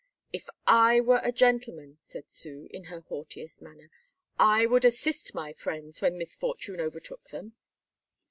"If 0.33 0.49
I 0.65 0.99
were 0.99 1.21
a 1.23 1.31
gentleman," 1.31 1.99
said 2.01 2.31
Sue, 2.31 2.67
in 2.71 2.85
her 2.85 3.01
haughtiest 3.01 3.61
manner, 3.61 3.91
"I 4.39 4.65
would 4.65 4.83
assist 4.83 5.35
my 5.35 5.53
friends 5.53 6.01
when 6.01 6.17
misfortune 6.17 6.79
overtook 6.81 7.25
them." 7.29 7.53